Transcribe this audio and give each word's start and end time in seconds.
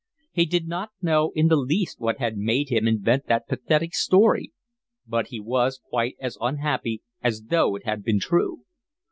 He 0.31 0.47
did 0.47 0.67
not 0.67 0.89
know 0.99 1.31
in 1.35 1.47
the 1.47 1.55
least 1.55 1.99
what 2.01 2.17
had 2.17 2.35
made 2.35 2.69
him 2.69 2.87
invent 2.87 3.27
that 3.27 3.47
pathetic 3.47 3.93
story, 3.93 4.51
but 5.05 5.27
he 5.27 5.39
was 5.39 5.77
quite 5.89 6.15
as 6.19 6.39
unhappy 6.41 7.03
as 7.21 7.43
though 7.43 7.75
it 7.75 7.85
had 7.85 8.03
been 8.03 8.19
true. 8.19 8.65